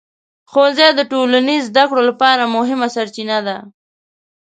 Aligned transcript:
ښوونځي 0.51 0.87
د 0.95 1.01
ټولنیز 1.11 1.63
زده 1.69 1.83
کړو 1.89 2.01
لپاره 2.09 2.51
مهمه 2.55 2.87
سرچینه 2.95 3.37
ده. 3.47 3.57